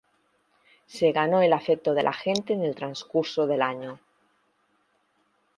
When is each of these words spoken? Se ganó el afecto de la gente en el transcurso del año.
Se 0.87 1.11
ganó 1.11 1.43
el 1.43 1.53
afecto 1.53 1.93
de 1.93 2.01
la 2.01 2.11
gente 2.11 2.53
en 2.53 2.63
el 2.63 2.73
transcurso 2.73 3.45
del 3.45 3.61
año. 3.61 3.99